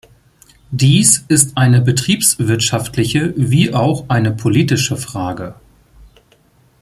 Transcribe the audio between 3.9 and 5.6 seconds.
eine politische Frage.